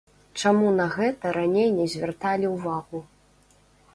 [0.43, 3.03] Чаму на гэта раней не звярталі ўвагу?